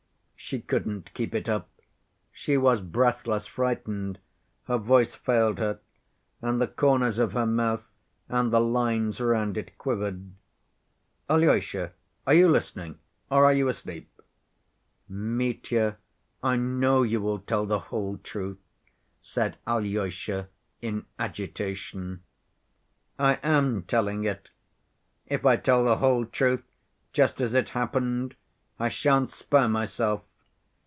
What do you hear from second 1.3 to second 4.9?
it up. She was breathless, frightened, her